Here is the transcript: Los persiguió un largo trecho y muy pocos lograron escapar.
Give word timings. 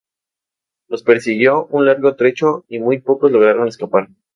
Los 0.87 1.03
persiguió 1.03 1.67
un 1.67 1.85
largo 1.85 2.15
trecho 2.15 2.65
y 2.67 2.79
muy 2.79 3.01
pocos 3.01 3.31
lograron 3.31 3.67
escapar. 3.67 4.07